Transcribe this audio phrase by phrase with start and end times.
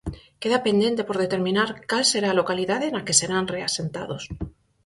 [0.41, 4.23] Queda pendente por determinar cal será a localidade na que serán reasentados.